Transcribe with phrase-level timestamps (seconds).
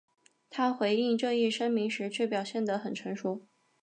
[0.49, 3.45] 他回应这一声明时却表现得很成熟。